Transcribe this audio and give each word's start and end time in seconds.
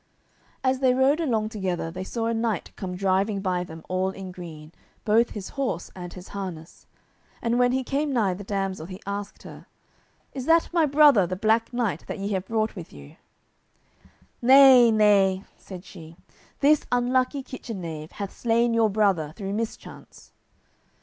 As 0.63 0.79
they 0.79 0.95
rode 0.95 1.19
along 1.19 1.49
together 1.49 1.91
they 1.91 2.03
saw 2.03 2.25
a 2.25 2.33
knight 2.33 2.71
come 2.75 2.95
driving 2.95 3.39
by 3.39 3.63
them 3.63 3.83
all 3.87 4.09
in 4.09 4.31
green, 4.31 4.71
both 5.05 5.29
his 5.29 5.49
horse 5.49 5.91
and 5.95 6.11
his 6.13 6.29
harness; 6.29 6.87
and 7.39 7.59
when 7.59 7.71
he 7.71 7.83
came 7.83 8.11
nigh 8.11 8.33
the 8.33 8.43
damsel 8.43 8.87
he 8.87 8.99
asked 9.05 9.43
her, 9.43 9.67
"Is 10.33 10.47
that 10.47 10.73
my 10.73 10.87
brother 10.87 11.27
the 11.27 11.35
Black 11.35 11.71
Knight 11.71 12.05
that 12.07 12.17
ye 12.17 12.29
have 12.29 12.47
brought 12.47 12.75
with 12.75 12.91
you?" 12.91 13.17
"Nay, 14.41 14.89
nay," 14.89 15.43
said 15.55 15.85
she, 15.85 16.17
"this 16.61 16.87
unlucky 16.91 17.43
kitchen 17.43 17.81
knave 17.81 18.13
hath 18.13 18.35
slain 18.35 18.73
your 18.73 18.89
brother 18.89 19.33
through 19.35 19.53
mischance." 19.53 20.31